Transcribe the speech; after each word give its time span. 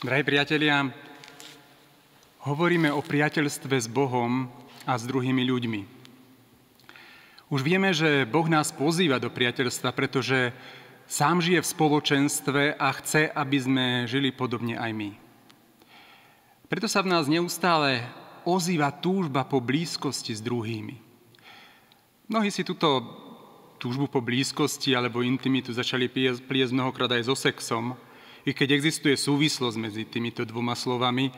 Drahí 0.00 0.24
priatelia, 0.24 0.88
hovoríme 2.48 2.88
o 2.88 3.04
priateľstve 3.04 3.76
s 3.76 3.84
Bohom 3.84 4.48
a 4.88 4.96
s 4.96 5.04
druhými 5.04 5.44
ľuďmi. 5.44 5.80
Už 7.52 7.60
vieme, 7.60 7.92
že 7.92 8.24
Boh 8.24 8.48
nás 8.48 8.72
pozýva 8.72 9.20
do 9.20 9.28
priateľstva, 9.28 9.92
pretože 9.92 10.56
sám 11.04 11.44
žije 11.44 11.60
v 11.60 11.72
spoločenstve 11.76 12.62
a 12.80 12.88
chce, 12.96 13.28
aby 13.28 13.58
sme 13.60 13.86
žili 14.08 14.32
podobne 14.32 14.80
aj 14.80 14.88
my. 14.88 15.10
Preto 16.72 16.88
sa 16.88 17.04
v 17.04 17.12
nás 17.12 17.28
neustále 17.28 18.00
ozýva 18.48 18.88
túžba 18.96 19.44
po 19.44 19.60
blízkosti 19.60 20.32
s 20.32 20.40
druhými. 20.40 20.96
Mnohí 22.24 22.48
si 22.48 22.64
túto 22.64 23.04
túžbu 23.76 24.08
po 24.08 24.24
blízkosti 24.24 24.96
alebo 24.96 25.20
intimitu 25.20 25.76
začali 25.76 26.08
pliesť 26.08 26.72
mnohokrát 26.72 27.12
aj 27.12 27.28
so 27.28 27.36
sexom, 27.36 28.00
i 28.50 28.52
keď 28.52 28.74
existuje 28.74 29.14
súvislosť 29.14 29.78
medzi 29.78 30.02
týmito 30.10 30.42
dvoma 30.42 30.74
slovami, 30.74 31.30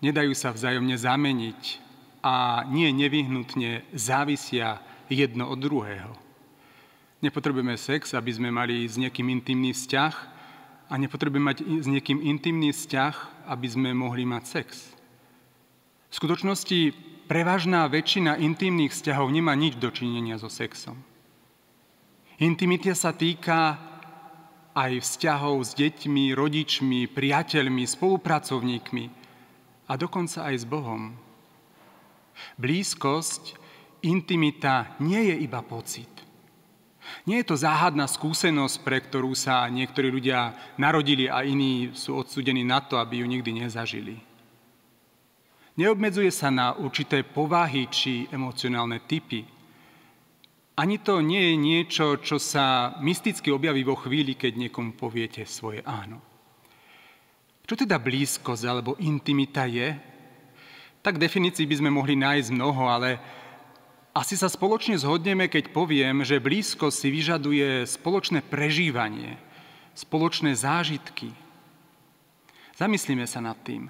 nedajú 0.00 0.32
sa 0.32 0.56
vzájomne 0.56 0.96
zameniť 0.96 1.62
a 2.24 2.64
nie 2.72 2.88
nevyhnutne 2.96 3.84
závisia 3.92 4.80
jedno 5.12 5.52
od 5.52 5.60
druhého. 5.60 6.16
Nepotrebujeme 7.20 7.76
sex, 7.76 8.16
aby 8.16 8.32
sme 8.32 8.48
mali 8.48 8.88
s 8.88 8.96
niekým 8.96 9.28
intimný 9.28 9.76
vzťah 9.76 10.14
a 10.88 10.94
nepotrebujeme 10.96 11.44
mať 11.44 11.58
s 11.60 11.86
niekým 11.92 12.24
intimný 12.24 12.72
vzťah, 12.72 13.44
aby 13.52 13.66
sme 13.68 13.92
mohli 13.92 14.24
mať 14.24 14.44
sex. 14.48 14.96
V 16.08 16.14
skutočnosti 16.16 16.96
prevažná 17.28 17.84
väčšina 17.84 18.40
intimných 18.40 18.96
vzťahov 18.96 19.28
nemá 19.28 19.52
nič 19.52 19.76
dočinenia 19.76 20.40
so 20.40 20.48
sexom. 20.48 20.96
Intimita 22.40 22.96
sa 22.96 23.12
týka 23.12 23.76
aj 24.76 24.92
vzťahov 25.00 25.64
s 25.64 25.72
deťmi, 25.72 26.36
rodičmi, 26.36 27.08
priateľmi, 27.08 27.88
spolupracovníkmi 27.88 29.04
a 29.88 29.92
dokonca 29.96 30.44
aj 30.52 30.54
s 30.60 30.66
Bohom. 30.68 31.16
Blízkosť, 32.60 33.56
intimita 34.04 35.00
nie 35.00 35.32
je 35.32 35.36
iba 35.40 35.64
pocit. 35.64 36.12
Nie 37.24 37.40
je 37.40 37.48
to 37.54 37.56
záhadná 37.56 38.04
skúsenosť, 38.04 38.76
pre 38.84 39.00
ktorú 39.00 39.32
sa 39.32 39.64
niektorí 39.72 40.12
ľudia 40.12 40.52
narodili 40.76 41.30
a 41.30 41.40
iní 41.46 41.96
sú 41.96 42.18
odsudení 42.20 42.66
na 42.66 42.82
to, 42.84 43.00
aby 43.00 43.22
ju 43.22 43.26
nikdy 43.30 43.64
nezažili. 43.64 44.20
Neobmedzuje 45.76 46.28
sa 46.32 46.52
na 46.52 46.76
určité 46.76 47.22
povahy 47.24 47.88
či 47.88 48.28
emocionálne 48.28 49.04
typy, 49.04 49.44
ani 50.76 51.00
to 51.00 51.24
nie 51.24 51.52
je 51.52 51.54
niečo, 51.56 52.06
čo 52.20 52.36
sa 52.36 52.96
mysticky 53.00 53.48
objaví 53.48 53.80
vo 53.80 53.96
chvíli, 53.96 54.36
keď 54.36 54.68
niekomu 54.68 54.92
poviete 54.92 55.48
svoje 55.48 55.80
áno. 55.88 56.20
Čo 57.64 57.80
teda 57.80 57.96
blízkosť 57.96 58.64
alebo 58.68 58.94
intimita 59.00 59.64
je? 59.64 59.96
Tak 61.00 61.16
definícií 61.16 61.64
by 61.64 61.76
sme 61.80 61.90
mohli 61.90 62.14
nájsť 62.14 62.52
mnoho, 62.52 62.92
ale 62.92 63.16
asi 64.12 64.36
sa 64.36 64.52
spoločne 64.52 65.00
zhodneme, 65.00 65.48
keď 65.48 65.72
poviem, 65.72 66.22
že 66.22 66.44
blízkosť 66.44 66.96
si 66.96 67.08
vyžaduje 67.08 67.68
spoločné 67.88 68.44
prežívanie, 68.44 69.40
spoločné 69.96 70.52
zážitky. 70.52 71.32
Zamyslíme 72.76 73.24
sa 73.24 73.40
nad 73.40 73.56
tým. 73.64 73.88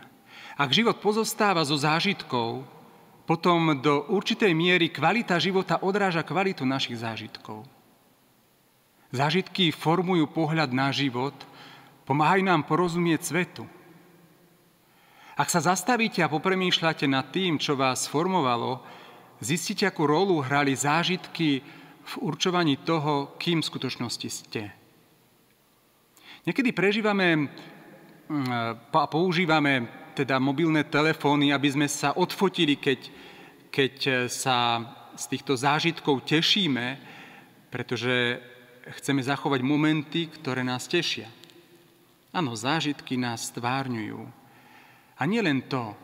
Ak 0.55 0.71
život 0.71 1.03
pozostáva 1.03 1.67
zo 1.67 1.75
zážitkov, 1.75 2.75
potom 3.27 3.74
do 3.82 4.06
určitej 4.06 4.55
miery 4.55 4.88
kvalita 4.88 5.36
života 5.42 5.82
odráža 5.82 6.22
kvalitu 6.22 6.62
našich 6.62 7.02
zážitkov. 7.02 7.66
Zážitky 9.10 9.74
formujú 9.74 10.30
pohľad 10.30 10.70
na 10.70 10.94
život, 10.94 11.34
pomáhajú 12.06 12.47
nám 12.47 12.62
porozumieť 12.70 13.20
svetu. 13.27 13.66
Ak 15.36 15.52
sa 15.52 15.60
zastavíte 15.60 16.24
a 16.24 16.32
popremýšľate 16.32 17.04
nad 17.10 17.28
tým, 17.34 17.60
čo 17.60 17.77
vás 17.77 18.08
formovalo, 18.08 18.80
zistíte, 19.42 19.84
akú 19.84 20.08
rolu 20.08 20.41
hrali 20.41 20.72
zážitky 20.72 21.60
v 22.06 22.12
určovaní 22.22 22.78
toho, 22.81 23.36
kým 23.36 23.60
v 23.60 23.69
skutočnosti 23.69 24.28
ste. 24.31 24.62
Niekedy 26.47 26.70
prežívame 26.70 27.50
mm, 28.31 28.94
a 28.94 29.06
používame 29.10 30.06
teda 30.16 30.41
mobilné 30.41 30.88
telefóny, 30.88 31.53
aby 31.53 31.69
sme 31.69 31.84
sa 31.84 32.16
odfotili, 32.16 32.81
keď, 32.81 33.00
keď 33.69 33.94
e, 34.09 34.12
sa 34.32 34.81
z 35.12 35.25
týchto 35.28 35.53
zážitkov 35.53 36.25
tešíme, 36.25 36.97
pretože 37.69 38.41
chceme 38.97 39.21
zachovať 39.21 39.60
momenty, 39.60 40.32
ktoré 40.32 40.65
nás 40.65 40.88
tešia. 40.88 41.28
Áno, 42.32 42.56
zážitky 42.56 43.21
nás 43.21 43.53
stvárňujú. 43.53 44.25
A 45.16 45.22
nie 45.25 45.41
len 45.41 45.65
to. 45.65 45.97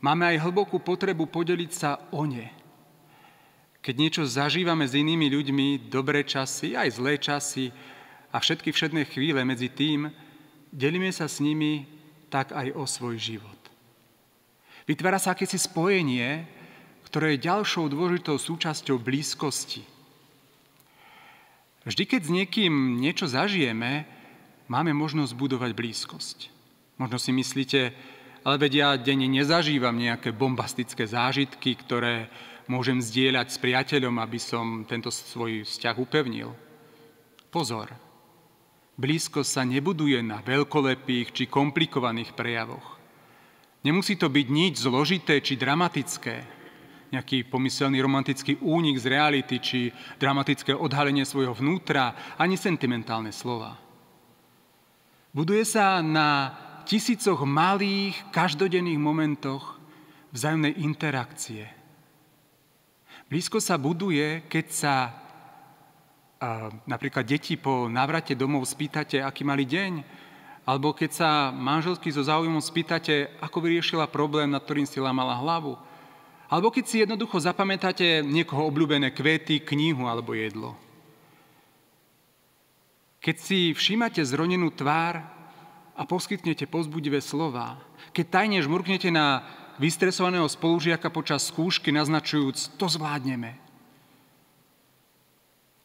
Máme 0.00 0.28
aj 0.28 0.44
hlbokú 0.48 0.80
potrebu 0.80 1.28
podeliť 1.28 1.70
sa 1.72 1.96
o 2.12 2.24
ne. 2.24 2.52
Keď 3.82 3.94
niečo 3.98 4.22
zažívame 4.22 4.86
s 4.86 4.94
inými 4.94 5.26
ľuďmi, 5.32 5.90
dobré 5.90 6.22
časy, 6.22 6.78
aj 6.78 6.88
zlé 6.96 7.18
časy 7.18 7.74
a 8.30 8.38
všetky 8.38 8.70
všedné 8.70 9.10
chvíle 9.10 9.42
medzi 9.42 9.72
tým, 9.72 10.12
delíme 10.70 11.10
sa 11.10 11.26
s 11.26 11.42
nimi 11.42 12.01
tak 12.32 12.56
aj 12.56 12.72
o 12.72 12.88
svoj 12.88 13.20
život. 13.20 13.60
Vytvára 14.88 15.20
sa 15.20 15.36
akési 15.36 15.60
spojenie, 15.60 16.48
ktoré 17.04 17.36
je 17.36 17.44
ďalšou 17.44 17.92
dôležitou 17.92 18.40
súčasťou 18.40 18.96
blízkosti. 18.96 19.84
Vždy, 21.84 22.02
keď 22.08 22.20
s 22.24 22.30
niekým 22.32 22.96
niečo 22.96 23.28
zažijeme, 23.28 24.08
máme 24.64 24.96
možnosť 24.96 25.36
budovať 25.36 25.76
blízkosť. 25.76 26.48
Možno 26.96 27.20
si 27.20 27.36
myslíte, 27.36 27.92
ale 28.42 28.56
veď 28.56 28.72
ja 28.72 28.88
denne 28.96 29.28
nezažívam 29.28 29.92
nejaké 29.92 30.32
bombastické 30.32 31.04
zážitky, 31.04 31.76
ktoré 31.76 32.32
môžem 32.64 33.02
zdieľať 33.02 33.46
s 33.52 33.60
priateľom, 33.60 34.16
aby 34.22 34.38
som 34.40 34.88
tento 34.88 35.12
svoj 35.12 35.68
vzťah 35.68 35.96
upevnil. 36.00 36.54
Pozor, 37.52 37.92
Blízkosť 39.00 39.50
sa 39.50 39.62
nebuduje 39.64 40.20
na 40.20 40.44
veľkolepých 40.44 41.32
či 41.32 41.44
komplikovaných 41.48 42.36
prejavoch. 42.36 43.00
Nemusí 43.82 44.14
to 44.14 44.28
byť 44.28 44.46
nič 44.46 44.84
zložité 44.84 45.40
či 45.42 45.58
dramatické, 45.58 46.36
nejaký 47.12 47.48
pomyselný 47.48 47.98
romantický 48.00 48.60
únik 48.62 49.00
z 49.00 49.06
reality 49.10 49.56
či 49.58 49.80
dramatické 50.20 50.72
odhalenie 50.76 51.24
svojho 51.24 51.52
vnútra, 51.56 52.36
ani 52.38 52.56
sentimentálne 52.56 53.32
slova. 53.34 53.76
Buduje 55.32 55.64
sa 55.64 56.04
na 56.04 56.52
tisícoch 56.84 57.48
malých, 57.48 58.16
každodenných 58.28 59.00
momentoch 59.00 59.80
vzájomnej 60.32 60.76
interakcie. 60.84 61.64
Blízko 63.32 63.60
sa 63.64 63.80
buduje, 63.80 64.44
keď 64.52 64.66
sa 64.68 64.94
napríklad 66.86 67.22
deti 67.22 67.54
po 67.54 67.86
návrate 67.86 68.34
domov 68.34 68.66
spýtate, 68.66 69.22
aký 69.22 69.46
mali 69.46 69.62
deň, 69.62 69.92
alebo 70.62 70.94
keď 70.94 71.10
sa 71.10 71.30
manželsky 71.50 72.10
so 72.14 72.22
záujmom 72.22 72.62
spýtate, 72.62 73.34
ako 73.42 73.58
vyriešila 73.62 74.10
problém, 74.10 74.50
nad 74.50 74.62
ktorým 74.62 74.86
si 74.86 75.02
lámala 75.02 75.38
hlavu. 75.38 75.74
Alebo 76.46 76.70
keď 76.70 76.84
si 76.84 76.96
jednoducho 77.02 77.40
zapamätáte 77.40 78.22
niekoho 78.22 78.68
obľúbené 78.70 79.10
kvety, 79.10 79.64
knihu 79.64 80.06
alebo 80.06 80.36
jedlo. 80.36 80.78
Keď 83.22 83.36
si 83.38 83.60
všímate 83.72 84.22
zronenú 84.22 84.70
tvár 84.74 85.22
a 85.94 86.02
poskytnete 86.04 86.66
pozbudivé 86.66 87.22
slova, 87.22 87.78
keď 88.10 88.42
tajne 88.42 88.58
žmurknete 88.62 89.08
na 89.14 89.46
vystresovaného 89.80 90.44
spolužiaka 90.46 91.08
počas 91.08 91.48
skúšky, 91.48 91.94
naznačujúc, 91.94 92.76
to 92.76 92.86
zvládneme, 92.90 93.56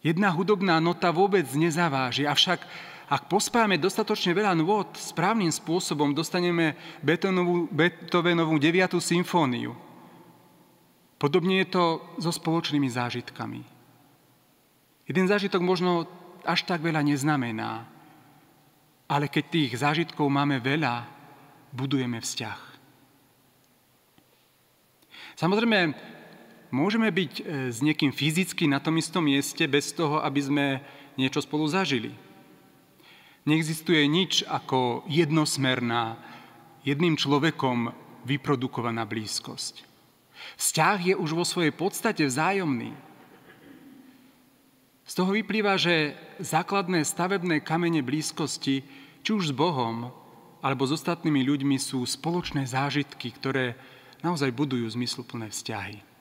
Jedna 0.06 0.30
hudobná 0.30 0.78
nota 0.78 1.10
vôbec 1.10 1.46
nezaváži, 1.58 2.30
avšak 2.30 2.62
ak 3.08 3.32
pospáme 3.32 3.80
dostatočne 3.80 4.36
veľa 4.36 4.52
nôd, 4.60 5.00
správnym 5.00 5.48
spôsobom 5.48 6.12
dostaneme 6.12 6.76
Beethovenovú 7.00 8.60
9. 8.60 9.00
symfóniu. 9.00 9.72
Podobne 11.16 11.64
je 11.64 11.72
to 11.72 12.04
so 12.20 12.30
spoločnými 12.30 12.86
zážitkami. 12.92 13.64
Jeden 15.08 15.26
zážitok 15.26 15.64
možno 15.64 16.04
až 16.44 16.68
tak 16.68 16.84
veľa 16.84 17.00
neznamená, 17.00 17.88
ale 19.08 19.32
keď 19.32 19.44
tých 19.50 19.72
zážitkov 19.80 20.28
máme 20.28 20.60
veľa, 20.60 21.08
budujeme 21.72 22.20
vzťah. 22.20 22.60
Samozrejme, 25.40 25.96
Môžeme 26.68 27.08
byť 27.08 27.34
e, 27.40 27.44
s 27.72 27.80
niekým 27.80 28.12
fyzicky 28.12 28.68
na 28.68 28.84
tom 28.84 29.00
istom 29.00 29.24
mieste 29.24 29.64
bez 29.72 29.96
toho, 29.96 30.20
aby 30.20 30.42
sme 30.44 30.66
niečo 31.16 31.40
spolu 31.40 31.64
zažili. 31.64 32.12
Neexistuje 33.48 34.04
nič 34.12 34.44
ako 34.44 35.08
jednosmerná, 35.08 36.20
jedným 36.84 37.16
človekom 37.16 37.96
vyprodukovaná 38.28 39.08
blízkosť. 39.08 39.88
Vzťah 40.60 41.00
je 41.00 41.16
už 41.16 41.32
vo 41.32 41.48
svojej 41.48 41.72
podstate 41.72 42.28
vzájomný. 42.28 42.92
Z 45.08 45.14
toho 45.16 45.32
vyplýva, 45.32 45.80
že 45.80 46.20
základné 46.44 47.08
stavebné 47.08 47.64
kamene 47.64 48.04
blízkosti, 48.04 48.84
či 49.24 49.30
už 49.32 49.52
s 49.52 49.54
Bohom, 49.56 50.12
alebo 50.60 50.84
s 50.84 51.00
ostatnými 51.00 51.48
ľuďmi 51.48 51.80
sú 51.80 52.04
spoločné 52.04 52.68
zážitky, 52.68 53.32
ktoré 53.32 53.80
naozaj 54.20 54.52
budujú 54.52 54.84
zmysluplné 54.92 55.48
vzťahy. 55.48 56.17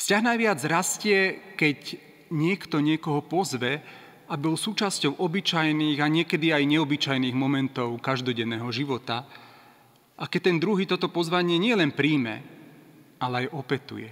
Vzťah 0.00 0.22
najviac 0.24 0.60
rastie, 0.64 1.36
keď 1.60 2.00
niekto 2.32 2.80
niekoho 2.80 3.20
pozve, 3.20 3.84
a 4.30 4.38
bol 4.38 4.54
súčasťou 4.54 5.18
obyčajných 5.18 5.98
a 5.98 6.06
niekedy 6.06 6.54
aj 6.54 6.62
neobyčajných 6.62 7.34
momentov 7.34 7.98
každodenného 7.98 8.70
života. 8.70 9.26
A 10.14 10.24
keď 10.30 10.40
ten 10.48 10.56
druhý 10.62 10.86
toto 10.86 11.10
pozvanie 11.10 11.58
nielen 11.58 11.90
príjme, 11.90 12.40
ale 13.18 13.44
aj 13.44 13.52
opetuje. 13.52 14.08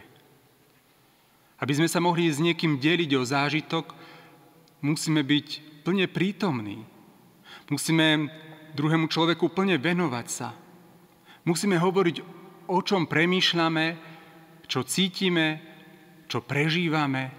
Aby 1.62 1.72
sme 1.78 1.88
sa 1.88 2.02
mohli 2.02 2.26
s 2.26 2.42
niekým 2.42 2.82
deliť 2.82 3.10
o 3.14 3.22
zážitok, 3.22 3.94
musíme 4.82 5.22
byť 5.22 5.46
plne 5.86 6.10
prítomní. 6.10 6.82
Musíme 7.70 8.26
druhému 8.74 9.06
človeku 9.06 9.54
plne 9.54 9.78
venovať 9.78 10.26
sa. 10.26 10.50
Musíme 11.46 11.78
hovoriť, 11.78 12.16
o 12.66 12.78
čom 12.82 13.06
premýšľame, 13.06 13.86
čo 14.66 14.82
cítime, 14.82 15.67
čo 16.28 16.44
prežívame. 16.44 17.32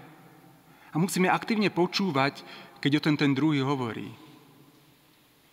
A 0.90 0.98
musíme 0.98 1.30
aktívne 1.30 1.70
počúvať, 1.70 2.42
keď 2.82 2.98
o 2.98 3.04
ten 3.06 3.16
ten 3.16 3.32
druhý 3.32 3.62
hovorí. 3.62 4.10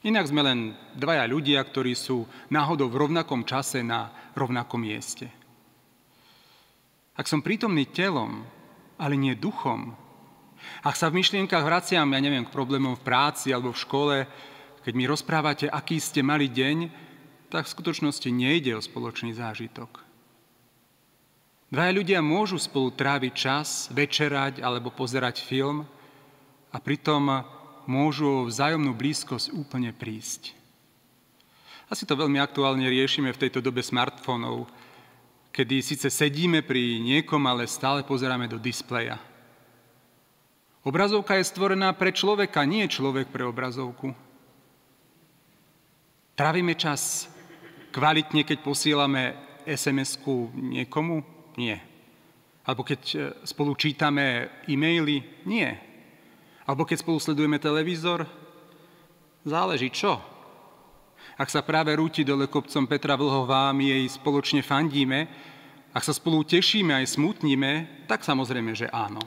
Inak 0.01 0.29
sme 0.29 0.41
len 0.41 0.59
dvaja 0.97 1.29
ľudia, 1.29 1.61
ktorí 1.61 1.93
sú 1.93 2.25
náhodou 2.49 2.89
v 2.89 3.05
rovnakom 3.05 3.45
čase 3.45 3.85
na 3.85 4.09
rovnakom 4.33 4.81
mieste. 4.81 5.29
Ak 7.17 7.25
som 7.25 7.41
prítomný 7.41 7.89
telom, 7.89 8.45
ale 8.97 9.17
nie 9.17 9.33
duchom, 9.33 9.93
ak 10.81 10.95
sa 10.97 11.09
v 11.09 11.21
myšlienkach 11.21 11.65
vraciam, 11.65 12.09
ja 12.09 12.21
neviem, 12.21 12.45
k 12.45 12.53
problémom 12.53 12.97
v 12.97 13.05
práci 13.05 13.53
alebo 13.53 13.73
v 13.73 13.81
škole, 13.81 14.15
keď 14.85 14.93
mi 14.95 15.05
rozprávate, 15.09 15.65
aký 15.67 15.99
ste 15.99 16.23
mali 16.23 16.47
deň, 16.47 16.77
tak 17.51 17.67
v 17.67 17.73
skutočnosti 17.75 18.29
nejde 18.31 18.77
o 18.77 18.81
spoločný 18.81 19.35
zážitok. 19.35 20.06
Dvaja 21.67 21.91
ľudia 21.91 22.19
môžu 22.23 22.55
spolu 22.55 22.95
tráviť 22.95 23.33
čas, 23.35 23.91
večerať 23.91 24.63
alebo 24.63 24.91
pozerať 24.91 25.43
film– 25.43 25.83
a 26.71 26.77
pritom 26.77 27.43
môžu 27.87 28.45
vzájomnú 28.47 28.91
blízkosť 28.91 29.55
úplne 29.55 29.89
prísť. 29.95 30.53
Asi 31.87 32.03
to 32.03 32.19
veľmi 32.19 32.37
aktuálne 32.37 32.83
riešime 32.83 33.31
v 33.31 33.41
tejto 33.47 33.63
dobe 33.63 33.79
smartfónov, 33.79 34.67
kedy 35.55 35.79
síce 35.79 36.11
sedíme 36.11 36.61
pri 36.61 36.99
niekom, 36.99 37.39
ale 37.47 37.63
stále 37.65 38.03
pozeráme 38.03 38.51
do 38.51 38.59
displeja. 38.59 39.15
Obrazovka 40.83 41.39
je 41.39 41.47
stvorená 41.47 41.95
pre 41.95 42.11
človeka, 42.11 42.67
nie 42.67 42.85
človek 42.85 43.31
pre 43.31 43.47
obrazovku. 43.47 44.11
Trávime 46.37 46.77
čas 46.77 47.25
kvalitne, 47.95 48.45
keď 48.45 48.61
posielame 48.61 49.33
SMS-ku 49.65 50.53
niekomu? 50.53 51.36
Nie. 51.57 51.81
Alebo 52.63 52.86
keď 52.86 53.01
e, 53.01 53.18
spolu 53.48 53.74
čítame 53.74 54.48
e-maily? 54.69 55.25
Nie. 55.50 55.81
Alebo 56.69 56.86
keď 56.86 57.01
spolu 57.01 57.18
sledujeme 57.18 57.57
televízor, 57.57 58.30
záleží 59.42 59.89
čo. 59.89 60.21
Ak 61.38 61.50
sa 61.50 61.65
práve 61.65 61.95
rúti 61.98 62.21
dole 62.21 62.45
kopcom 62.45 62.86
Petra 62.86 63.18
Vlhová, 63.18 63.74
my 63.74 63.86
jej 63.88 64.06
spoločne 64.09 64.62
fandíme, 64.62 65.25
ak 65.95 66.04
sa 66.06 66.13
spolu 66.13 66.45
tešíme 66.45 66.94
aj 66.94 67.18
smutníme, 67.18 68.06
tak 68.06 68.21
samozrejme, 68.21 68.77
že 68.77 68.92
áno. 68.94 69.24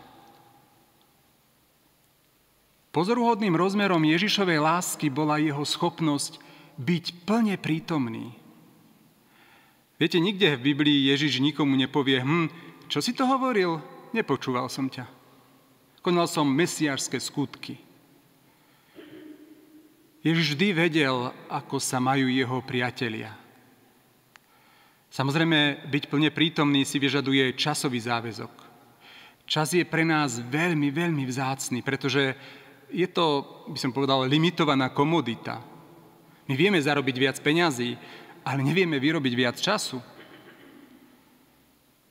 Pozoruhodným 2.91 3.55
rozmerom 3.55 4.03
Ježišovej 4.03 4.59
lásky 4.59 5.06
bola 5.11 5.38
jeho 5.38 5.62
schopnosť 5.62 6.43
byť 6.79 7.05
plne 7.23 7.55
prítomný. 7.55 8.39
Viete, 10.00 10.17
nikde 10.17 10.56
v 10.56 10.73
Biblii 10.73 11.12
Ježiš 11.12 11.44
nikomu 11.44 11.76
nepovie, 11.76 12.25
hm, 12.25 12.49
čo 12.88 13.05
si 13.05 13.12
to 13.12 13.29
hovoril? 13.29 13.85
Nepočúval 14.17 14.73
som 14.73 14.88
ťa. 14.88 15.05
Konal 16.00 16.25
som 16.25 16.49
mesiarské 16.49 17.20
skutky. 17.20 17.76
Ježiš 20.25 20.56
vždy 20.56 20.73
vedel, 20.73 21.37
ako 21.52 21.76
sa 21.76 22.00
majú 22.00 22.32
jeho 22.32 22.64
priatelia. 22.64 23.37
Samozrejme, 25.12 25.85
byť 25.93 26.05
plne 26.08 26.32
prítomný 26.32 26.88
si 26.88 26.96
vyžaduje 26.96 27.53
časový 27.53 28.00
záväzok. 28.00 28.53
Čas 29.44 29.76
je 29.76 29.85
pre 29.85 30.08
nás 30.08 30.41
veľmi, 30.41 30.88
veľmi 30.88 31.29
vzácný, 31.29 31.85
pretože 31.85 32.32
je 32.88 33.05
to, 33.05 33.44
by 33.69 33.76
som 33.76 33.93
povedal, 33.93 34.25
limitovaná 34.25 34.96
komodita. 34.96 35.61
My 36.49 36.56
vieme 36.56 36.81
zarobiť 36.81 37.17
viac 37.20 37.37
peňazí, 37.44 38.00
ale 38.44 38.60
nevieme 38.64 38.96
vyrobiť 38.96 39.32
viac 39.37 39.56
času. 39.60 40.00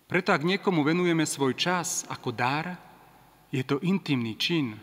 Preto 0.10 0.34
ak 0.34 0.42
niekomu 0.42 0.82
venujeme 0.82 1.26
svoj 1.26 1.54
čas 1.54 2.06
ako 2.10 2.34
dar, 2.34 2.74
je 3.54 3.62
to 3.62 3.78
intimný 3.86 4.34
čin. 4.38 4.74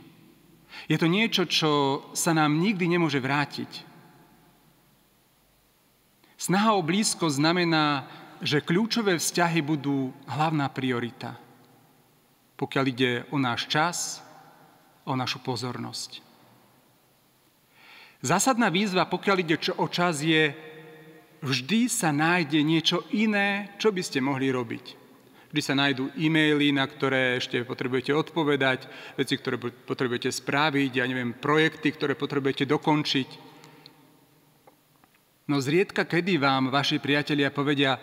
Je 0.86 0.94
to 0.98 1.10
niečo, 1.10 1.46
čo 1.46 1.70
sa 2.14 2.30
nám 2.34 2.58
nikdy 2.58 2.86
nemôže 2.86 3.18
vrátiť. 3.18 3.86
Snaha 6.36 6.76
o 6.76 6.84
blízko 6.84 7.26
znamená, 7.32 8.06
že 8.44 8.60
kľúčové 8.60 9.16
vzťahy 9.16 9.64
budú 9.64 10.12
hlavná 10.28 10.68
priorita, 10.68 11.40
pokiaľ 12.60 12.84
ide 12.92 13.12
o 13.32 13.40
náš 13.40 13.64
čas, 13.66 14.20
o 15.08 15.16
našu 15.16 15.40
pozornosť. 15.40 16.20
Zásadná 18.20 18.68
výzva, 18.68 19.08
pokiaľ 19.08 19.36
ide 19.40 19.56
o 19.80 19.86
čas, 19.88 20.20
je 20.20 20.52
vždy 21.42 21.88
sa 21.90 22.12
nájde 22.12 22.60
niečo 22.62 23.04
iné, 23.12 23.74
čo 23.76 23.92
by 23.92 24.02
ste 24.04 24.24
mohli 24.24 24.48
robiť. 24.52 25.06
Vždy 25.50 25.62
sa 25.62 25.78
nájdú 25.78 26.12
e-maily, 26.18 26.74
na 26.74 26.84
ktoré 26.84 27.40
ešte 27.40 27.64
potrebujete 27.64 28.12
odpovedať, 28.12 28.84
veci, 29.16 29.40
ktoré 29.40 29.56
potrebujete 29.56 30.28
spraviť, 30.28 30.90
ja 31.00 31.06
neviem, 31.08 31.32
projekty, 31.32 31.94
ktoré 31.94 32.12
potrebujete 32.18 32.68
dokončiť. 32.68 33.28
No 35.46 35.62
zriedka 35.62 36.02
kedy 36.02 36.42
vám 36.42 36.74
vaši 36.74 36.98
priatelia 36.98 37.54
povedia, 37.54 37.96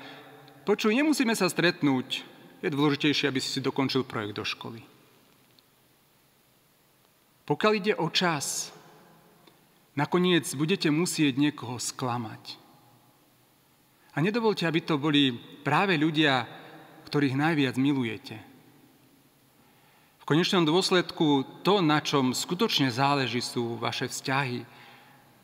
počuj, 0.64 0.96
nemusíme 0.96 1.36
sa 1.36 1.52
stretnúť, 1.52 2.24
je 2.64 2.70
dôležitejšie, 2.72 3.28
aby 3.28 3.40
si 3.44 3.52
si 3.52 3.60
dokončil 3.60 4.08
projekt 4.08 4.40
do 4.40 4.48
školy. 4.48 4.80
Pokiaľ 7.44 7.72
ide 7.76 7.94
o 8.00 8.08
čas, 8.08 8.72
nakoniec 10.00 10.48
budete 10.56 10.88
musieť 10.88 11.36
niekoho 11.36 11.76
sklamať. 11.76 12.63
A 14.14 14.22
nedovolte, 14.22 14.70
aby 14.70 14.86
to 14.86 15.02
boli 15.02 15.34
práve 15.66 15.98
ľudia, 15.98 16.46
ktorých 17.10 17.34
najviac 17.34 17.76
milujete. 17.82 18.38
V 20.22 20.30
konečnom 20.30 20.64
dôsledku 20.64 21.44
to, 21.66 21.82
na 21.84 22.00
čom 22.00 22.32
skutočne 22.32 22.94
záleží, 22.94 23.42
sú 23.44 23.76
vaše 23.76 24.08
vzťahy, 24.08 24.64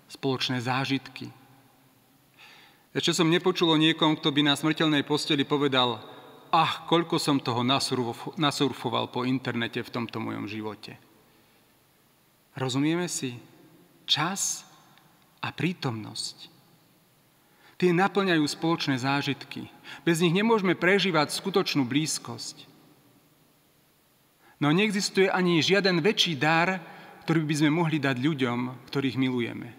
spoločné 0.07 0.61
zážitky. 0.63 1.33
Ešte 2.95 3.21
som 3.21 3.29
nepočul 3.29 3.69
o 3.69 3.77
niekom, 3.77 4.17
kto 4.17 4.33
by 4.33 4.41
na 4.41 4.57
smrteľnej 4.57 5.05
posteli 5.05 5.45
povedal, 5.45 6.01
ach, 6.49 6.89
koľko 6.89 7.21
som 7.21 7.38
toho 7.38 7.61
nasurfoval 8.38 9.13
po 9.13 9.25
internete 9.25 9.85
v 9.85 9.93
tomto 9.93 10.17
mojom 10.17 10.49
živote. 10.49 10.97
Rozumieme 12.57 13.05
si? 13.05 13.38
Čas 14.09 14.65
a 15.43 15.53
prítomnosť 15.53 16.58
Tie 17.79 17.95
naplňajú 17.95 18.43
spoločné 18.43 19.00
zážitky. 19.00 19.71
Bez 20.03 20.19
nich 20.19 20.36
nemôžeme 20.36 20.75
prežívať 20.75 21.31
skutočnú 21.31 21.88
blízkosť. 21.88 22.67
No 24.59 24.75
neexistuje 24.75 25.31
ani 25.31 25.63
žiaden 25.63 26.03
väčší 26.03 26.36
dar, 26.36 26.83
ktorý 27.24 27.48
by 27.48 27.55
sme 27.55 27.71
mohli 27.71 27.95
dať 27.95 28.19
ľuďom, 28.19 28.83
ktorých 28.91 29.15
milujeme. 29.15 29.71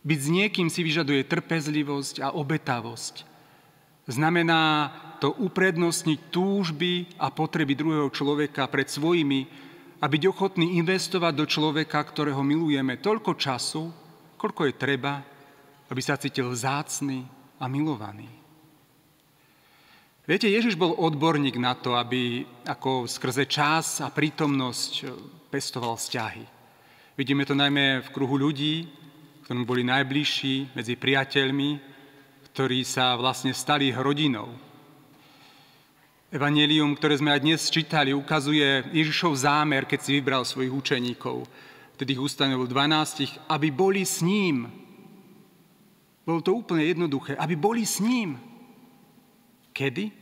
Byť 0.00 0.18
s 0.24 0.28
niekým 0.32 0.72
si 0.72 0.80
vyžaduje 0.80 1.28
trpezlivosť 1.28 2.24
a 2.24 2.32
obetavosť. 2.32 3.28
Znamená 4.08 4.88
to 5.20 5.36
uprednostniť 5.36 6.32
túžby 6.32 7.20
a 7.20 7.28
potreby 7.28 7.76
druhého 7.76 8.08
človeka 8.08 8.64
pred 8.72 8.88
svojimi 8.88 9.44
a 10.00 10.08
byť 10.08 10.22
ochotný 10.24 10.80
investovať 10.80 11.32
do 11.36 11.44
človeka, 11.44 12.00
ktorého 12.00 12.40
milujeme 12.40 12.96
toľko 12.96 13.36
času, 13.36 13.92
koľko 14.40 14.72
je 14.72 14.74
treba, 14.80 15.20
aby 15.88 16.00
sa 16.04 16.20
cítil 16.20 16.48
vzácný 16.52 17.24
a 17.58 17.64
milovaný. 17.66 18.28
Viete, 20.28 20.44
Ježiš 20.44 20.76
bol 20.76 20.92
odborník 20.92 21.56
na 21.56 21.72
to, 21.72 21.96
aby 21.96 22.44
ako 22.68 23.08
skrze 23.08 23.48
čas 23.48 24.04
a 24.04 24.12
prítomnosť 24.12 25.08
pestoval 25.48 25.96
vzťahy. 25.96 26.44
Vidíme 27.16 27.48
to 27.48 27.56
najmä 27.56 28.04
v 28.04 28.12
kruhu 28.12 28.36
ľudí, 28.36 28.84
ktorí 29.48 29.64
boli 29.64 29.80
najbližší, 29.88 30.76
medzi 30.76 31.00
priateľmi, 31.00 31.80
ktorí 32.52 32.84
sa 32.84 33.16
vlastne 33.16 33.56
stali 33.56 33.88
rodinou. 33.96 34.52
Evangelium, 36.28 36.92
ktoré 36.92 37.16
sme 37.16 37.32
aj 37.32 37.40
dnes 37.40 37.72
čítali, 37.72 38.12
ukazuje 38.12 38.84
Ježišov 38.92 39.32
zámer, 39.32 39.88
keď 39.88 39.98
si 40.04 40.20
vybral 40.20 40.44
svojich 40.44 40.68
učeníkov. 40.68 41.48
tedy 41.96 42.12
ich 42.12 42.20
ustanovil 42.20 42.68
12, 42.68 43.48
aby 43.48 43.68
boli 43.72 44.04
s 44.04 44.20
ním. 44.20 44.68
Bolo 46.28 46.44
to 46.44 46.60
úplne 46.60 46.84
jednoduché, 46.84 47.40
aby 47.40 47.56
boli 47.56 47.88
s 47.88 48.04
ním. 48.04 48.36
Kedy? 49.72 50.12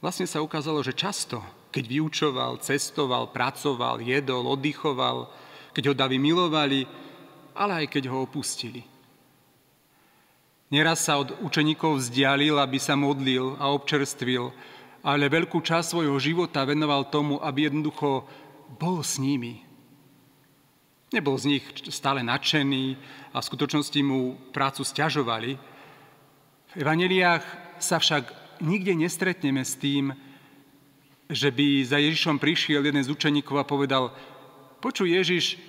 Vlastne 0.00 0.24
sa 0.24 0.40
ukázalo, 0.40 0.80
že 0.80 0.96
často, 0.96 1.44
keď 1.68 1.84
vyučoval, 1.84 2.64
cestoval, 2.64 3.28
pracoval, 3.28 4.00
jedol, 4.00 4.48
oddychoval, 4.48 5.28
keď 5.76 5.92
ho 5.92 5.94
davy 6.00 6.16
milovali, 6.16 6.88
ale 7.52 7.84
aj 7.84 7.86
keď 7.92 8.08
ho 8.08 8.24
opustili. 8.24 8.88
Neraz 10.72 11.04
sa 11.04 11.20
od 11.20 11.36
učeníkov 11.44 12.00
vzdialil, 12.00 12.56
aby 12.56 12.80
sa 12.80 12.96
modlil 12.96 13.60
a 13.60 13.68
občerstvil, 13.68 14.48
ale 15.04 15.28
veľkú 15.28 15.60
časť 15.60 15.92
svojho 15.92 16.16
života 16.16 16.64
venoval 16.64 17.12
tomu, 17.12 17.36
aby 17.44 17.68
jednoducho 17.68 18.24
bol 18.80 19.04
s 19.04 19.20
nimi. 19.20 19.60
Nebol 21.12 21.36
z 21.36 21.60
nich 21.60 21.64
stále 21.92 22.24
nadšený 22.24 22.96
a 23.36 23.44
v 23.44 23.48
skutočnosti 23.52 24.00
mu 24.00 24.40
prácu 24.48 24.80
stiažovali. 24.80 25.60
V 26.72 26.74
evaneliách 26.80 27.44
sa 27.76 28.00
však 28.00 28.32
nikde 28.64 28.96
nestretneme 28.96 29.60
s 29.60 29.76
tým, 29.76 30.16
že 31.28 31.52
by 31.52 31.84
za 31.84 32.00
Ježišom 32.00 32.40
prišiel 32.40 32.80
jeden 32.80 33.04
z 33.04 33.12
učeníkov 33.12 33.60
a 33.60 33.68
povedal, 33.68 34.08
počuj 34.80 35.12
Ježiš, 35.12 35.60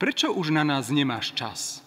prečo 0.00 0.32
už 0.32 0.56
na 0.56 0.64
nás 0.64 0.88
nemáš 0.88 1.36
čas? 1.36 1.84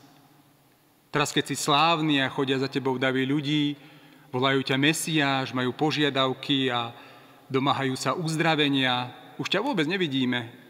Teraz, 1.10 1.34
keď 1.34 1.50
si 1.50 1.58
slávny 1.58 2.22
a 2.22 2.29
chodia 2.29 2.62
za 2.62 2.70
tebou 2.70 3.01
davy 3.01 3.25
ľudí, 3.25 3.81
volajú 4.29 4.62
ťa 4.62 4.77
Mesiáš, 4.77 5.58
majú 5.58 5.74
požiadavky 5.74 6.70
a 6.70 6.93
domáhajú 7.50 7.98
sa 7.98 8.13
uzdravenia, 8.13 9.10
už 9.41 9.50
ťa 9.50 9.60
vôbec 9.60 9.89
nevidíme. 9.89 10.61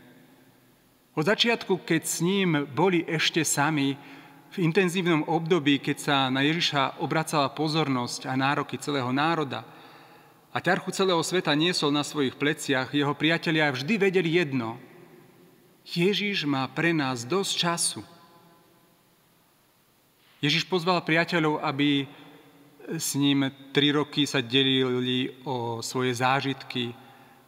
Od 1.11 1.27
začiatku, 1.27 1.83
keď 1.83 2.01
s 2.07 2.23
ním 2.23 2.63
boli 2.71 3.03
ešte 3.03 3.43
sami, 3.43 3.99
v 4.51 4.67
intenzívnom 4.67 5.23
období, 5.31 5.79
keď 5.79 5.97
sa 5.99 6.17
na 6.27 6.43
Ježiša 6.43 6.99
obracala 6.99 7.47
pozornosť 7.55 8.27
a 8.27 8.35
nároky 8.35 8.75
celého 8.75 9.07
národa 9.15 9.63
a 10.51 10.59
ťarchu 10.59 10.91
celého 10.91 11.23
sveta 11.23 11.55
niesol 11.55 11.95
na 11.95 12.03
svojich 12.03 12.35
pleciach, 12.35 12.91
jeho 12.91 13.15
priatelia 13.15 13.71
vždy 13.71 13.95
vedeli 13.95 14.35
jedno. 14.35 14.75
Ježiš 15.87 16.43
má 16.43 16.67
pre 16.67 16.91
nás 16.91 17.23
dosť 17.23 17.51
času. 17.55 18.01
Ježiš 20.43 20.67
pozval 20.67 20.99
priateľov, 20.99 21.63
aby 21.63 22.03
s 22.91 23.15
ním 23.15 23.47
tri 23.71 23.95
roky 23.95 24.27
sa 24.27 24.43
delili 24.43 25.31
o 25.47 25.79
svoje 25.79 26.11
zážitky, 26.11 26.91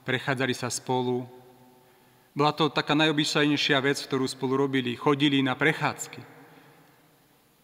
prechádzali 0.08 0.55
sa 0.55 0.72
spolu. 0.72 1.27
Bola 2.33 2.51
to 2.53 2.73
taká 2.73 2.97
najobyčajnejšia 2.97 3.77
vec, 3.81 4.01
ktorú 4.01 4.25
spolu 4.25 4.57
robili. 4.57 4.97
Chodili 4.97 5.45
na 5.45 5.53
prechádzky. 5.53 6.21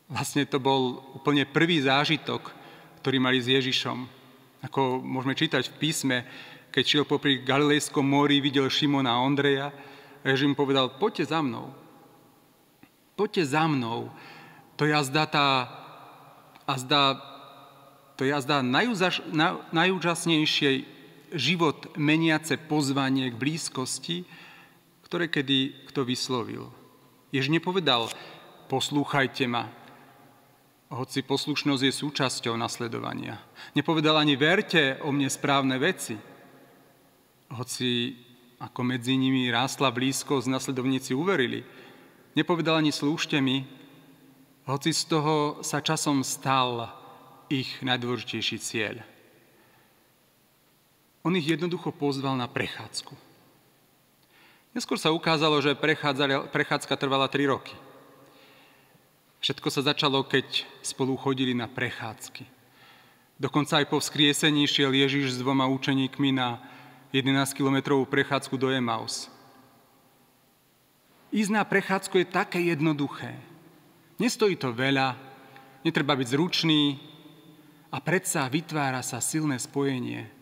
Vlastne 0.09 0.45
to 0.45 0.61
bol 0.61 1.01
úplne 1.17 1.45
prvý 1.49 1.81
zážitok, 1.81 2.53
ktorý 3.01 3.17
mali 3.17 3.41
s 3.41 3.49
Ježišom. 3.49 4.05
Ako 4.69 5.01
môžeme 5.01 5.33
čítať 5.33 5.69
v 5.73 5.77
písme, 5.81 6.17
keď 6.69 6.83
šiel 6.85 7.05
popri 7.05 7.41
Galilejskom 7.41 8.05
mori, 8.05 8.41
videl 8.41 8.69
Šimona 8.69 9.17
a 9.17 9.23
Ondreja 9.25 9.73
a 10.21 10.25
Ježiš 10.29 10.53
mu 10.53 10.55
povedal, 10.57 10.97
poďte 11.01 11.33
za 11.33 11.41
mnou. 11.41 11.73
Poďte 13.17 13.43
za 13.49 13.65
mnou 13.65 14.13
to 14.79 14.87
je 14.87 14.95
azda 14.95 15.27
tá, 15.27 15.67
azda, 16.63 17.19
to 18.15 18.23
je 18.23 18.31
azda 18.31 18.63
najúzaš, 18.63 19.19
na, 19.27 19.59
najúžasnejšie 19.75 20.87
život 21.35 21.91
meniace 21.99 22.55
pozvanie 22.55 23.27
k 23.27 23.35
blízkosti, 23.35 24.23
ktoré 25.09 25.25
kedy 25.25 25.89
kto 25.89 26.05
vyslovil. 26.05 26.69
Jež 27.33 27.49
nepovedal, 27.49 28.13
poslúchajte 28.69 29.49
ma, 29.49 29.73
hoci 30.93 31.25
poslušnosť 31.25 31.81
je 31.81 31.93
súčasťou 31.93 32.53
nasledovania. 32.53 33.41
Nepovedal 33.73 34.21
ani 34.21 34.37
verte 34.37 35.01
o 35.01 35.09
mne 35.09 35.25
správne 35.29 35.81
veci, 35.81 36.13
hoci 37.49 38.21
ako 38.61 38.81
medzi 38.85 39.17
nimi 39.17 39.49
rástla 39.49 39.89
blízkosť, 39.89 40.45
nasledovníci 40.45 41.17
uverili. 41.17 41.65
Nepovedal 42.37 42.77
ani 42.77 42.93
slúžte 42.93 43.41
mi, 43.41 43.65
hoci 44.69 44.93
z 44.93 45.09
toho 45.09 45.65
sa 45.65 45.81
časom 45.81 46.21
stal 46.21 46.85
ich 47.49 47.81
najdôležitejší 47.81 48.57
cieľ. 48.61 49.01
On 51.25 51.33
ich 51.33 51.49
jednoducho 51.49 51.89
pozval 51.89 52.37
na 52.37 52.45
prechádzku. 52.45 53.28
Neskôr 54.79 54.95
sa 54.95 55.11
ukázalo, 55.11 55.59
že 55.59 55.75
prechádzka 56.55 56.95
trvala 56.95 57.27
3 57.27 57.51
roky. 57.51 57.75
Všetko 59.43 59.67
sa 59.67 59.83
začalo, 59.83 60.23
keď 60.23 60.63
spolu 60.79 61.19
chodili 61.19 61.51
na 61.51 61.67
prechádzky. 61.67 62.47
Dokonca 63.35 63.83
aj 63.83 63.91
po 63.91 63.99
vzkriesení 63.99 64.63
šiel 64.71 64.95
Ježiš 64.95 65.35
s 65.35 65.41
dvoma 65.43 65.67
učeníkmi 65.67 66.31
na 66.31 66.63
11-kilometrovú 67.11 68.07
prechádzku 68.07 68.55
do 68.55 68.71
Emaus. 68.71 69.27
Ísť 71.27 71.51
na 71.51 71.67
prechádzku 71.67 72.15
je 72.15 72.31
také 72.31 72.71
jednoduché. 72.71 73.35
Nestojí 74.15 74.55
to 74.55 74.71
veľa, 74.71 75.19
netreba 75.83 76.15
byť 76.15 76.27
zručný 76.31 77.03
a 77.91 77.99
predsa 77.99 78.47
vytvára 78.47 79.03
sa 79.03 79.19
silné 79.19 79.59
spojenie. 79.59 80.38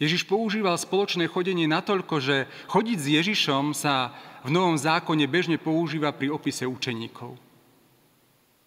Ježiš 0.00 0.24
používal 0.24 0.78
spoločné 0.80 1.28
chodenie 1.28 1.68
natoľko, 1.68 2.14
že 2.20 2.36
chodiť 2.68 2.98
s 2.98 3.06
Ježišom 3.06 3.76
sa 3.76 4.16
v 4.42 4.50
Novom 4.50 4.74
zákone 4.74 5.24
bežne 5.28 5.56
používa 5.60 6.10
pri 6.10 6.32
opise 6.32 6.66
učeníkov. 6.66 7.36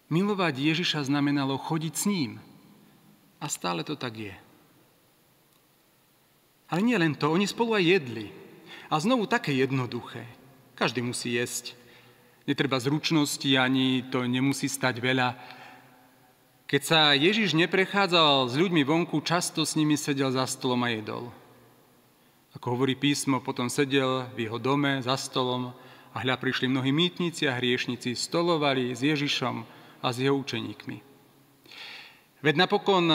Milovať 0.06 0.54
Ježiša 0.62 1.10
znamenalo 1.10 1.58
chodiť 1.58 1.94
s 1.94 2.04
ním. 2.06 2.30
A 3.42 3.50
stále 3.50 3.82
to 3.82 3.98
tak 3.98 4.16
je. 4.16 4.34
Ale 6.70 6.82
nie 6.82 6.98
len 6.98 7.14
to, 7.14 7.30
oni 7.30 7.46
spolu 7.46 7.78
aj 7.78 7.84
jedli. 7.84 8.26
A 8.90 8.98
znovu 9.02 9.26
také 9.26 9.54
jednoduché. 9.54 10.24
Každý 10.78 11.02
musí 11.02 11.34
jesť 11.34 11.74
netreba 12.46 12.78
zručnosti, 12.78 13.46
ani 13.58 14.06
to 14.06 14.22
nemusí 14.24 14.70
stať 14.70 15.02
veľa. 15.02 15.34
Keď 16.66 16.82
sa 16.82 17.14
Ježiš 17.14 17.54
neprechádzal 17.54 18.50
s 18.50 18.58
ľuďmi 18.58 18.82
vonku, 18.82 19.22
často 19.22 19.62
s 19.62 19.78
nimi 19.78 19.94
sedel 19.94 20.34
za 20.34 20.42
stolom 20.50 20.82
a 20.82 20.90
jedol. 20.90 21.30
Ako 22.58 22.74
hovorí 22.74 22.98
písmo, 22.98 23.38
potom 23.38 23.70
sedel 23.70 24.26
v 24.34 24.50
jeho 24.50 24.58
dome 24.58 24.98
za 24.98 25.14
stolom 25.14 25.70
a 26.10 26.16
hľa 26.26 26.34
prišli 26.42 26.66
mnohí 26.66 26.90
mýtnici 26.90 27.46
a 27.46 27.54
hriešnici, 27.54 28.18
stolovali 28.18 28.90
s 28.90 28.98
Ježišom 28.98 29.62
a 30.02 30.06
s 30.10 30.18
jeho 30.18 30.34
učeníkmi. 30.34 30.98
Veď 32.42 32.54
napokon 32.58 33.14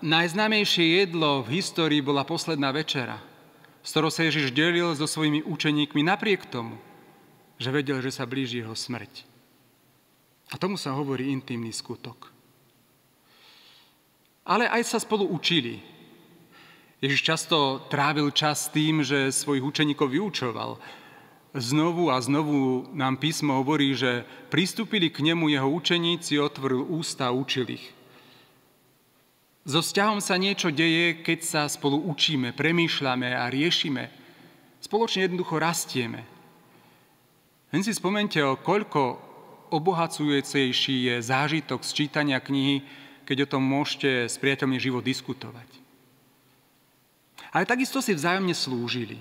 najznámejšie 0.00 1.04
jedlo 1.04 1.44
v 1.44 1.60
histórii 1.60 2.00
bola 2.00 2.24
posledná 2.24 2.72
večera, 2.72 3.20
z 3.84 3.92
ktorou 3.92 4.08
sa 4.08 4.24
Ježiš 4.24 4.56
delil 4.56 4.96
so 4.96 5.04
svojimi 5.04 5.44
učeníkmi 5.44 6.00
napriek 6.00 6.48
tomu, 6.48 6.80
že 7.60 7.68
vedel, 7.68 8.00
že 8.00 8.08
sa 8.08 8.24
blíži 8.24 8.64
jeho 8.64 8.72
smrť. 8.72 9.28
A 10.48 10.56
tomu 10.56 10.80
sa 10.80 10.96
hovorí 10.96 11.28
intimný 11.28 11.76
skutok. 11.76 12.35
Ale 14.46 14.70
aj 14.70 14.82
sa 14.86 14.98
spolu 15.02 15.26
učili. 15.26 15.82
Ježiš 17.02 17.20
často 17.26 17.82
trávil 17.90 18.30
čas 18.30 18.70
tým, 18.70 19.02
že 19.02 19.34
svojich 19.34 19.60
učeníkov 19.60 20.08
vyučoval. 20.08 20.78
Znovu 21.56 22.08
a 22.14 22.16
znovu 22.22 22.88
nám 22.94 23.18
písmo 23.18 23.58
hovorí, 23.58 23.92
že 23.92 24.24
pristúpili 24.48 25.10
k 25.10 25.26
nemu 25.26 25.50
jeho 25.50 25.68
učeníci, 25.68 26.38
otvoril 26.38 26.86
ústa 26.86 27.28
a 27.28 27.36
učil 27.36 27.74
ich. 27.74 27.86
So 29.66 29.82
vzťahom 29.82 30.22
sa 30.22 30.38
niečo 30.38 30.70
deje, 30.70 31.26
keď 31.26 31.38
sa 31.42 31.62
spolu 31.66 31.98
učíme, 32.06 32.54
premýšľame 32.54 33.34
a 33.34 33.50
riešime. 33.50 34.08
Spoločne 34.78 35.26
jednoducho 35.26 35.58
rastieme. 35.58 36.22
Len 37.74 37.82
si 37.82 37.90
spomente, 37.90 38.38
o 38.38 38.54
koľko 38.54 39.18
obohacujúcejší 39.74 41.10
je 41.10 41.14
zážitok 41.18 41.82
z 41.82 41.90
čítania 41.92 42.38
knihy, 42.38 42.86
keď 43.26 43.44
o 43.44 43.50
tom 43.58 43.62
môžete 43.66 44.30
s 44.30 44.38
priateľmi 44.38 44.78
živo 44.78 45.02
diskutovať. 45.02 45.66
Ale 47.50 47.66
takisto 47.66 47.98
si 47.98 48.14
vzájomne 48.14 48.54
slúžili. 48.54 49.18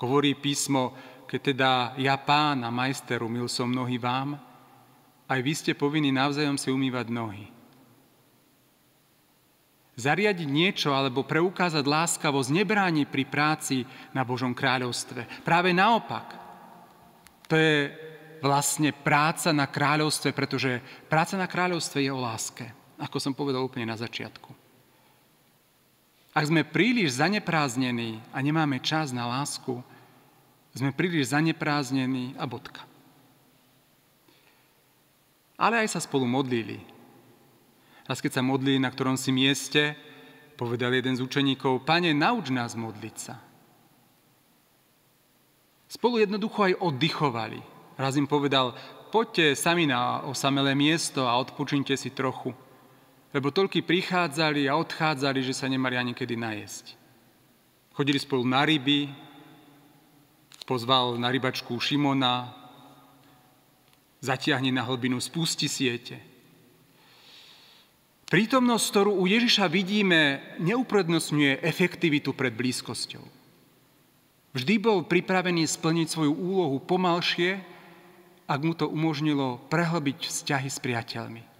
Hovorí 0.00 0.34
písmo, 0.34 0.96
keď 1.28 1.40
teda 1.52 1.70
ja 2.00 2.16
pán 2.16 2.64
a 2.64 2.72
majster 2.72 3.20
umil 3.20 3.46
som 3.46 3.68
nohy 3.68 4.00
vám, 4.00 4.40
aj 5.28 5.40
vy 5.40 5.52
ste 5.52 5.72
povinni 5.76 6.10
navzájom 6.10 6.56
si 6.56 6.72
umývať 6.72 7.06
nohy. 7.12 7.46
Zariadiť 9.94 10.48
niečo 10.50 10.90
alebo 10.90 11.22
preukázať 11.22 11.86
láskavosť 11.86 12.50
nebráni 12.50 13.06
pri 13.06 13.22
práci 13.28 13.86
na 14.10 14.26
Božom 14.26 14.50
kráľovstve. 14.50 15.44
Práve 15.46 15.70
naopak– 15.70 16.26
to 17.48 17.54
je 17.56 17.92
vlastne 18.40 18.92
práca 18.92 19.52
na 19.52 19.68
kráľovstve, 19.68 20.32
pretože 20.32 20.80
práca 21.08 21.36
na 21.36 21.48
kráľovstve 21.48 22.04
je 22.04 22.10
o 22.12 22.20
láske, 22.20 22.66
ako 22.98 23.16
som 23.18 23.34
povedal 23.34 23.64
úplne 23.64 23.88
na 23.88 23.98
začiatku. 23.98 24.50
Ak 26.34 26.50
sme 26.50 26.66
príliš 26.66 27.22
zanepráznení 27.22 28.18
a 28.34 28.42
nemáme 28.42 28.82
čas 28.82 29.14
na 29.14 29.26
lásku, 29.30 29.82
Sme 30.74 30.90
príliš 30.90 31.30
zanepráznení 31.30 32.34
a 32.34 32.50
bodka. 32.50 32.82
Ale 35.54 35.86
aj 35.86 35.94
sa 35.94 36.02
spolu 36.02 36.26
modlili. 36.26 36.82
Raz 38.10 38.18
keď 38.18 38.34
sa 38.34 38.42
modlili 38.42 38.82
na 38.82 38.90
ktorom 38.90 39.14
si 39.14 39.30
mieste, 39.30 39.94
povedal 40.58 40.90
jeden 40.98 41.14
z 41.14 41.22
učeníkov, 41.22 41.86
pane, 41.86 42.10
nauč 42.10 42.50
nás 42.50 42.74
modliť 42.74 43.16
sa. 43.16 43.38
Spolu 45.86 46.26
jednoducho 46.26 46.66
aj 46.66 46.82
oddychovali. 46.82 47.62
Raz 47.94 48.18
im 48.18 48.26
povedal, 48.26 48.74
poďte 49.14 49.54
sami 49.54 49.86
na 49.86 50.26
osamelé 50.26 50.74
miesto 50.74 51.22
a 51.22 51.38
odpočinte 51.38 51.94
si 51.94 52.10
trochu. 52.10 52.50
Lebo 53.34 53.50
toľky 53.50 53.82
prichádzali 53.82 54.70
a 54.70 54.78
odchádzali, 54.78 55.42
že 55.42 55.50
sa 55.50 55.66
nemali 55.66 55.98
ani 55.98 56.14
kedy 56.14 56.38
najesť. 56.38 56.94
Chodili 57.90 58.22
spolu 58.22 58.46
na 58.46 58.62
ryby, 58.62 59.10
pozval 60.62 61.18
na 61.18 61.34
rybačku 61.34 61.74
Šimona, 61.82 62.54
zatiahne 64.22 64.70
na 64.70 64.86
hlbinu, 64.86 65.18
spusti 65.18 65.66
siete. 65.66 66.22
Prítomnosť, 68.30 68.86
ktorú 68.90 69.12
u 69.18 69.26
Ježiša 69.26 69.66
vidíme, 69.66 70.40
neuprednostňuje 70.62 71.60
efektivitu 71.60 72.32
pred 72.32 72.54
blízkosťou. 72.54 73.22
Vždy 74.54 74.74
bol 74.78 75.02
pripravený 75.04 75.66
splniť 75.66 76.06
svoju 76.06 76.32
úlohu 76.32 76.78
pomalšie, 76.82 77.58
ak 78.46 78.60
mu 78.62 78.72
to 78.78 78.86
umožnilo 78.86 79.58
prehlbiť 79.66 80.30
vzťahy 80.30 80.68
s 80.70 80.78
priateľmi. 80.78 81.53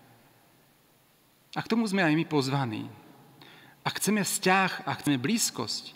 A 1.54 1.62
k 1.62 1.70
tomu 1.70 1.86
sme 1.86 2.02
aj 2.02 2.14
my 2.18 2.26
pozvaní. 2.26 2.90
Ak 3.86 4.02
chceme 4.02 4.26
vzťah, 4.26 4.88
ak 4.88 5.06
chceme 5.06 5.20
blízkosť, 5.22 5.94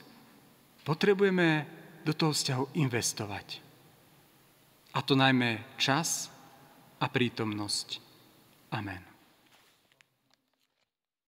potrebujeme 0.87 1.67
do 2.07 2.13
toho 2.15 2.31
vzťahu 2.33 2.79
investovať. 2.79 3.65
A 4.95 5.03
to 5.03 5.19
najmä 5.19 5.77
čas 5.81 6.31
a 7.01 7.07
prítomnosť. 7.11 8.01
Amen. 8.73 9.08